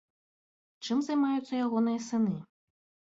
Чым 0.87 0.97
займаюцца 1.07 1.53
ягоныя 1.67 1.99
сыны? 2.11 2.35